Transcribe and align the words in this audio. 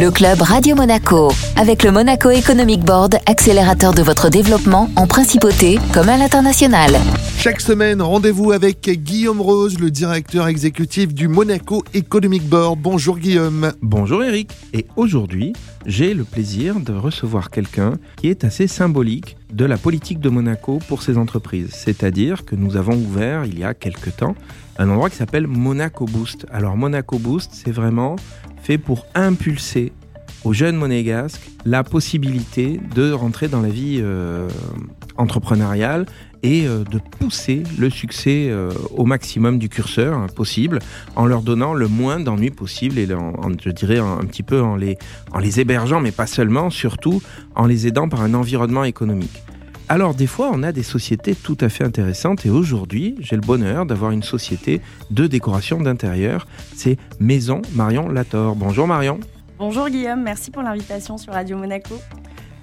Le 0.00 0.10
club 0.10 0.40
Radio 0.40 0.74
Monaco, 0.74 1.30
avec 1.56 1.82
le 1.82 1.92
Monaco 1.92 2.30
Economic 2.30 2.80
Board, 2.80 3.18
accélérateur 3.26 3.92
de 3.92 4.00
votre 4.00 4.30
développement 4.30 4.88
en 4.96 5.06
principauté 5.06 5.78
comme 5.92 6.08
à 6.08 6.16
l'international. 6.16 6.98
Chaque 7.42 7.62
semaine, 7.62 8.02
rendez-vous 8.02 8.52
avec 8.52 8.82
Guillaume 8.82 9.40
Rose, 9.40 9.80
le 9.80 9.90
directeur 9.90 10.46
exécutif 10.46 11.14
du 11.14 11.26
Monaco 11.26 11.82
Economic 11.94 12.46
Board. 12.46 12.78
Bonjour 12.78 13.18
Guillaume. 13.18 13.72
Bonjour 13.80 14.22
Eric. 14.22 14.50
Et 14.74 14.84
aujourd'hui, 14.96 15.54
j'ai 15.86 16.12
le 16.12 16.24
plaisir 16.24 16.80
de 16.80 16.92
recevoir 16.92 17.48
quelqu'un 17.48 17.94
qui 18.16 18.28
est 18.28 18.44
assez 18.44 18.66
symbolique 18.66 19.38
de 19.50 19.64
la 19.64 19.78
politique 19.78 20.20
de 20.20 20.28
Monaco 20.28 20.80
pour 20.86 21.02
ses 21.02 21.16
entreprises. 21.16 21.70
C'est-à-dire 21.72 22.44
que 22.44 22.56
nous 22.56 22.76
avons 22.76 22.92
ouvert 22.92 23.46
il 23.46 23.58
y 23.58 23.64
a 23.64 23.72
quelques 23.72 24.16
temps 24.16 24.34
un 24.76 24.90
endroit 24.90 25.08
qui 25.08 25.16
s'appelle 25.16 25.46
Monaco 25.46 26.04
Boost. 26.04 26.44
Alors 26.52 26.76
Monaco 26.76 27.18
Boost, 27.18 27.52
c'est 27.54 27.72
vraiment 27.72 28.16
fait 28.62 28.76
pour 28.76 29.06
impulser 29.14 29.92
aux 30.44 30.52
jeunes 30.52 30.76
monégasques 30.76 31.50
la 31.64 31.84
possibilité 31.84 32.80
de 32.94 33.12
rentrer 33.12 33.48
dans 33.48 33.62
la 33.62 33.70
vie 33.70 34.00
euh, 34.02 34.46
entrepreneuriale 35.16 36.06
et 36.42 36.66
euh, 36.66 36.84
de 36.84 36.98
pousser 36.98 37.62
le 37.78 37.90
succès 37.90 38.48
euh, 38.50 38.70
au 38.96 39.04
maximum 39.04 39.58
du 39.58 39.68
curseur 39.68 40.16
hein, 40.16 40.26
possible 40.34 40.78
en 41.16 41.26
leur 41.26 41.42
donnant 41.42 41.74
le 41.74 41.88
moins 41.88 42.20
d'ennuis 42.20 42.50
possible 42.50 42.98
et 42.98 43.06
je 43.06 43.70
dirais 43.70 43.98
un, 43.98 44.24
petit 44.24 44.42
peu 44.42 44.60
en 44.60 44.76
les, 44.76 44.96
en 45.32 45.38
les 45.38 45.60
hébergeant 45.60 46.00
mais 46.00 46.12
pas 46.12 46.26
seulement, 46.26 46.70
surtout 46.70 47.22
en 47.54 47.66
les 47.66 47.86
aidant 47.86 48.08
par 48.08 48.22
un 48.22 48.34
environnement 48.34 48.84
économique. 48.84 49.42
Alors 49.88 50.14
des 50.14 50.28
fois, 50.28 50.50
on 50.52 50.62
a 50.62 50.70
des 50.70 50.84
sociétés 50.84 51.34
tout 51.34 51.58
à 51.60 51.68
fait 51.68 51.82
intéressantes 51.82 52.46
et 52.46 52.50
aujourd'hui, 52.50 53.16
j'ai 53.18 53.34
le 53.34 53.42
bonheur 53.42 53.86
d'avoir 53.86 54.12
une 54.12 54.22
société 54.22 54.80
de 55.10 55.26
décoration 55.26 55.80
d'intérieur. 55.80 56.46
C'est 56.76 56.96
Maison 57.18 57.60
Marion 57.74 58.08
Lator. 58.08 58.54
Bonjour 58.54 58.86
Marion. 58.86 59.18
Bonjour 59.58 59.88
Guillaume, 59.90 60.22
merci 60.22 60.50
pour 60.50 60.62
l'invitation 60.62 61.18
sur 61.18 61.32
Radio 61.32 61.58
Monaco. 61.58 61.96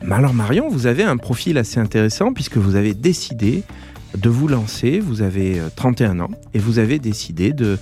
Alors 0.01 0.33
Marion, 0.33 0.69
vous 0.69 0.87
avez 0.87 1.03
un 1.03 1.17
profil 1.17 1.57
assez 1.57 1.79
intéressant 1.79 2.33
puisque 2.33 2.57
vous 2.57 2.75
avez 2.75 2.93
décidé 2.93 3.63
de 4.17 4.29
vous 4.29 4.47
lancer, 4.47 4.99
vous 4.99 5.21
avez 5.21 5.61
31 5.75 6.19
euh, 6.19 6.23
ans 6.23 6.29
et 6.53 6.59
vous 6.59 6.79
avez 6.79 6.99
décidé 6.99 7.53
de 7.53 7.77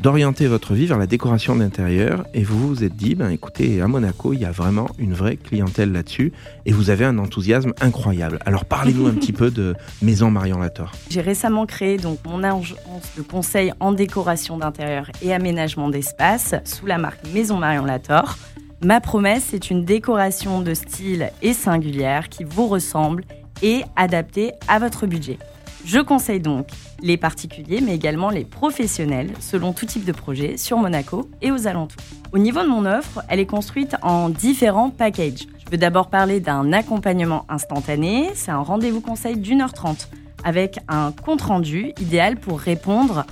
d'orienter 0.00 0.46
votre 0.46 0.74
vie 0.74 0.86
vers 0.86 0.98
la 0.98 1.08
décoration 1.08 1.56
d'intérieur 1.56 2.24
et 2.32 2.44
vous 2.44 2.68
vous 2.68 2.84
êtes 2.84 2.94
dit, 2.94 3.16
ben 3.16 3.30
écoutez, 3.30 3.80
à 3.80 3.88
Monaco, 3.88 4.32
il 4.32 4.40
y 4.40 4.44
a 4.44 4.52
vraiment 4.52 4.88
une 4.98 5.12
vraie 5.12 5.36
clientèle 5.36 5.90
là-dessus 5.90 6.32
et 6.66 6.72
vous 6.72 6.90
avez 6.90 7.04
un 7.04 7.18
enthousiasme 7.18 7.72
incroyable. 7.80 8.38
Alors 8.46 8.64
parlez-nous 8.64 9.08
un 9.08 9.14
petit 9.14 9.32
peu 9.32 9.50
de 9.50 9.74
Maison 10.00 10.30
Marion 10.30 10.58
Lator. 10.58 10.92
J'ai 11.10 11.20
récemment 11.20 11.66
créé 11.66 11.96
donc 11.96 12.18
mon 12.24 12.44
agence 12.44 12.76
de 13.16 13.22
conseil 13.22 13.72
en 13.80 13.92
décoration 13.92 14.56
d'intérieur 14.56 15.10
et 15.20 15.34
aménagement 15.34 15.88
d'espace 15.88 16.54
sous 16.64 16.86
la 16.86 16.98
marque 16.98 17.26
Maison 17.34 17.56
Marion 17.56 17.84
Lator. 17.84 18.36
Ma 18.80 19.00
promesse, 19.00 19.46
c'est 19.50 19.70
une 19.70 19.84
décoration 19.84 20.60
de 20.60 20.72
style 20.72 21.32
et 21.42 21.52
singulière 21.52 22.28
qui 22.28 22.44
vous 22.44 22.68
ressemble 22.68 23.24
et 23.60 23.82
adaptée 23.96 24.52
à 24.68 24.78
votre 24.78 25.06
budget. 25.06 25.38
Je 25.84 25.98
conseille 25.98 26.38
donc 26.38 26.68
les 27.02 27.16
particuliers, 27.16 27.80
mais 27.80 27.96
également 27.96 28.30
les 28.30 28.44
professionnels, 28.44 29.32
selon 29.40 29.72
tout 29.72 29.86
type 29.86 30.04
de 30.04 30.12
projet, 30.12 30.56
sur 30.56 30.78
Monaco 30.78 31.28
et 31.42 31.50
aux 31.50 31.66
alentours. 31.66 32.00
Au 32.32 32.38
niveau 32.38 32.62
de 32.62 32.68
mon 32.68 32.86
offre, 32.86 33.22
elle 33.28 33.40
est 33.40 33.46
construite 33.46 33.96
en 34.02 34.28
différents 34.28 34.90
packages. 34.90 35.48
Je 35.64 35.70
veux 35.72 35.78
d'abord 35.78 36.08
parler 36.08 36.38
d'un 36.38 36.72
accompagnement 36.72 37.46
instantané. 37.48 38.30
C'est 38.34 38.52
un 38.52 38.60
rendez-vous 38.60 39.00
conseil 39.00 39.38
d'une 39.38 39.60
heure 39.60 39.72
trente, 39.72 40.08
avec 40.44 40.78
un 40.86 41.10
compte-rendu 41.10 41.94
idéal 42.00 42.36
pour 42.36 42.60
répondre 42.60 43.26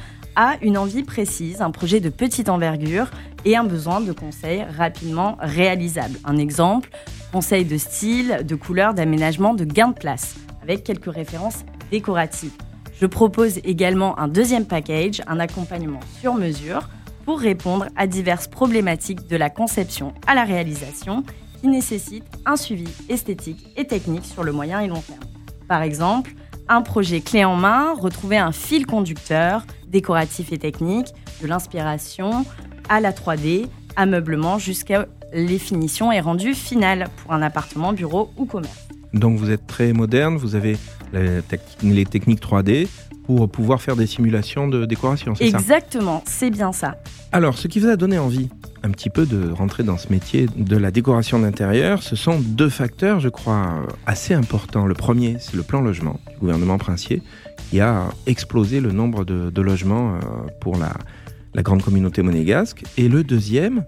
une 0.62 0.78
envie 0.78 1.02
précise, 1.02 1.62
un 1.62 1.70
projet 1.70 2.00
de 2.00 2.10
petite 2.10 2.48
envergure 2.48 3.10
et 3.44 3.56
un 3.56 3.64
besoin 3.64 4.00
de 4.00 4.12
conseils 4.12 4.64
rapidement 4.76 5.36
réalisable. 5.40 6.18
Un 6.24 6.36
exemple, 6.36 6.90
conseil 7.32 7.64
de 7.64 7.76
style, 7.78 8.40
de 8.44 8.54
couleur, 8.54 8.94
d'aménagement, 8.94 9.54
de 9.54 9.64
gain 9.64 9.88
de 9.88 9.94
place, 9.94 10.36
avec 10.62 10.84
quelques 10.84 11.12
références 11.12 11.64
décoratives. 11.90 12.52
Je 13.00 13.06
propose 13.06 13.58
également 13.58 14.18
un 14.18 14.28
deuxième 14.28 14.64
package, 14.64 15.22
un 15.26 15.38
accompagnement 15.38 16.00
sur 16.20 16.34
mesure 16.34 16.88
pour 17.24 17.40
répondre 17.40 17.86
à 17.96 18.06
diverses 18.06 18.48
problématiques 18.48 19.26
de 19.28 19.36
la 19.36 19.50
conception 19.50 20.14
à 20.26 20.34
la 20.34 20.44
réalisation 20.44 21.24
qui 21.60 21.68
nécessitent 21.68 22.24
un 22.46 22.56
suivi 22.56 22.88
esthétique 23.08 23.66
et 23.76 23.86
technique 23.86 24.24
sur 24.24 24.44
le 24.44 24.52
moyen 24.52 24.80
et 24.80 24.86
long 24.86 25.00
terme. 25.00 25.20
Par 25.68 25.82
exemple, 25.82 26.32
un 26.68 26.82
projet 26.82 27.20
clé 27.20 27.44
en 27.44 27.56
main, 27.56 27.94
retrouver 27.94 28.38
un 28.38 28.52
fil 28.52 28.86
conducteur 28.86 29.64
décoratif 29.88 30.52
et 30.52 30.58
technique, 30.58 31.08
de 31.42 31.46
l'inspiration 31.46 32.44
à 32.88 33.00
la 33.00 33.12
3D, 33.12 33.66
ameublement 33.96 34.58
jusqu'à 34.58 35.06
les 35.32 35.58
finitions 35.58 36.12
et 36.12 36.20
rendu 36.20 36.54
final 36.54 37.08
pour 37.16 37.32
un 37.32 37.42
appartement, 37.42 37.92
bureau 37.92 38.30
ou 38.36 38.46
commerce. 38.46 38.88
Donc 39.12 39.38
vous 39.38 39.50
êtes 39.50 39.66
très 39.66 39.92
moderne, 39.92 40.36
vous 40.36 40.54
avez 40.54 40.76
les 41.82 42.04
techniques 42.04 42.42
3D 42.42 42.88
pour 43.24 43.48
pouvoir 43.48 43.80
faire 43.80 43.96
des 43.96 44.06
simulations 44.06 44.68
de 44.68 44.84
décoration, 44.84 45.34
c'est 45.34 45.50
ça? 45.50 45.58
Exactement, 45.58 46.22
c'est 46.26 46.50
bien 46.50 46.72
ça. 46.72 46.96
Alors, 47.32 47.58
ce 47.58 47.66
qui 47.66 47.80
vous 47.80 47.88
a 47.88 47.96
donné 47.96 48.18
envie? 48.18 48.48
Un 48.86 48.90
petit 48.90 49.10
peu 49.10 49.26
de 49.26 49.50
rentrer 49.50 49.82
dans 49.82 49.98
ce 49.98 50.10
métier 50.10 50.46
de 50.56 50.76
la 50.76 50.92
décoration 50.92 51.40
d'intérieur, 51.40 52.04
ce 52.04 52.14
sont 52.14 52.38
deux 52.38 52.68
facteurs, 52.68 53.18
je 53.18 53.28
crois, 53.28 53.82
assez 54.06 54.32
importants. 54.32 54.86
Le 54.86 54.94
premier, 54.94 55.38
c'est 55.40 55.56
le 55.56 55.64
plan 55.64 55.80
logement 55.80 56.20
du 56.30 56.36
gouvernement 56.38 56.78
princier, 56.78 57.20
qui 57.68 57.80
a 57.80 58.04
explosé 58.26 58.80
le 58.80 58.92
nombre 58.92 59.24
de, 59.24 59.60
logements 59.60 60.14
euh, 60.14 60.18
pour 60.60 60.78
la, 60.78 60.92
la 61.54 61.62
grande 61.62 61.82
communauté 61.82 62.22
monégasque. 62.22 62.84
Et 62.96 63.08
le 63.08 63.24
deuxième, 63.24 63.84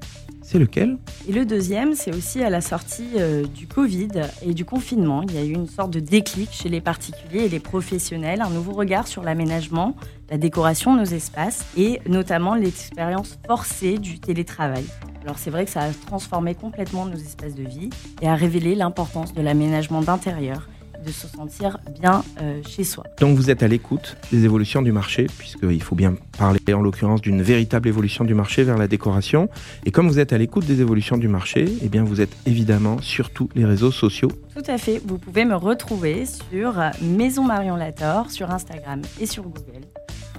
c'est 0.48 0.58
lequel 0.58 0.96
Et 1.28 1.32
le 1.32 1.44
deuxième, 1.44 1.94
c'est 1.94 2.14
aussi 2.14 2.42
à 2.42 2.48
la 2.48 2.62
sortie 2.62 3.10
euh, 3.18 3.44
du 3.44 3.66
Covid 3.66 4.08
et 4.40 4.54
du 4.54 4.64
confinement. 4.64 5.20
Il 5.22 5.34
y 5.34 5.38
a 5.38 5.44
eu 5.44 5.52
une 5.52 5.68
sorte 5.68 5.90
de 5.90 6.00
déclic 6.00 6.48
chez 6.52 6.70
les 6.70 6.80
particuliers 6.80 7.44
et 7.44 7.48
les 7.50 7.60
professionnels, 7.60 8.40
un 8.40 8.48
nouveau 8.48 8.72
regard 8.72 9.06
sur 9.06 9.22
l'aménagement, 9.22 9.94
la 10.30 10.38
décoration 10.38 10.94
de 10.94 11.00
nos 11.00 11.04
espaces 11.04 11.66
et 11.76 12.00
notamment 12.08 12.54
l'expérience 12.54 13.38
forcée 13.46 13.98
du 13.98 14.20
télétravail. 14.20 14.86
Alors 15.22 15.38
c'est 15.38 15.50
vrai 15.50 15.66
que 15.66 15.70
ça 15.70 15.82
a 15.82 15.90
transformé 16.06 16.54
complètement 16.54 17.04
nos 17.04 17.16
espaces 17.16 17.54
de 17.54 17.64
vie 17.64 17.90
et 18.22 18.28
a 18.28 18.34
révélé 18.34 18.74
l'importance 18.74 19.34
de 19.34 19.42
l'aménagement 19.42 20.00
d'intérieur 20.00 20.66
de 21.08 21.12
se 21.12 21.26
sentir 21.26 21.78
bien 21.98 22.22
euh, 22.40 22.60
chez 22.66 22.84
soi. 22.84 23.04
Donc 23.18 23.36
vous 23.36 23.50
êtes 23.50 23.62
à 23.62 23.68
l'écoute 23.68 24.16
des 24.30 24.44
évolutions 24.44 24.82
du 24.82 24.92
marché, 24.92 25.26
puisqu'il 25.38 25.82
faut 25.82 25.94
bien 25.94 26.14
parler 26.36 26.60
en 26.72 26.82
l'occurrence 26.82 27.22
d'une 27.22 27.42
véritable 27.42 27.88
évolution 27.88 28.24
du 28.24 28.34
marché 28.34 28.62
vers 28.62 28.76
la 28.76 28.86
décoration. 28.86 29.48
Et 29.86 29.90
comme 29.90 30.08
vous 30.08 30.18
êtes 30.18 30.32
à 30.32 30.38
l'écoute 30.38 30.66
des 30.66 30.80
évolutions 30.80 31.16
du 31.16 31.28
marché, 31.28 31.64
eh 31.82 31.88
bien 31.88 32.04
vous 32.04 32.20
êtes 32.20 32.36
évidemment 32.46 33.00
sur 33.00 33.30
tous 33.30 33.48
les 33.54 33.64
réseaux 33.64 33.90
sociaux. 33.90 34.30
Tout 34.54 34.70
à 34.70 34.76
fait, 34.76 35.00
vous 35.04 35.18
pouvez 35.18 35.44
me 35.44 35.56
retrouver 35.56 36.24
sur 36.26 36.74
Maison 37.00 37.44
Marion 37.44 37.76
Lator, 37.76 38.30
sur 38.30 38.50
Instagram 38.50 39.00
et 39.20 39.26
sur 39.26 39.44
Google. 39.44 39.86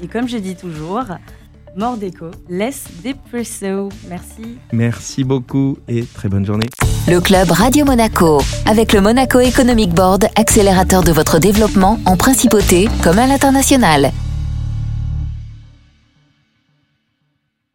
Et 0.04 0.08
comme 0.08 0.28
je 0.30 0.38
dis 0.38 0.56
toujours, 0.56 1.06
Mordeco, 1.76 2.32
laisse 2.50 2.84
Depresso. 3.04 3.90
Merci. 4.10 4.58
Merci 4.72 5.24
beaucoup 5.24 5.78
et 5.88 6.04
très 6.04 6.30
bonne 6.30 6.46
journée. 6.46 6.68
Le 7.08 7.20
club 7.20 7.52
Radio 7.52 7.86
Monaco, 7.86 8.42
avec 8.66 8.94
le 8.94 9.02
Monaco 9.02 9.40
Economic 9.40 9.94
Board, 9.94 10.28
accélérateur 10.36 11.04
de 11.04 11.12
votre 11.12 11.40
développement 11.40 12.00
en 12.06 12.18
principauté 12.18 12.88
comme 13.04 13.20
à 13.20 13.28
l'international. 13.28 14.12